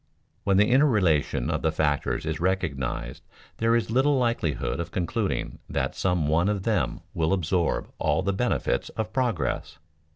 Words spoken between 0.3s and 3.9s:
When the interrelation of the factors is recognized there